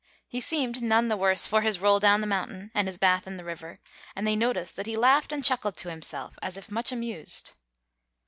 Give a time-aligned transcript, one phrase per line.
[0.27, 3.37] He seemed none the worse for his roll down the mountain and his bath in
[3.37, 3.79] the river,
[4.15, 7.53] and they noticed that he laughed and chuckled to himself as if much amused.